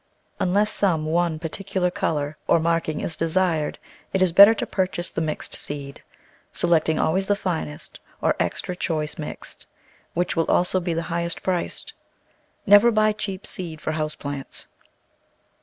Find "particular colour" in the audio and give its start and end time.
1.37-2.35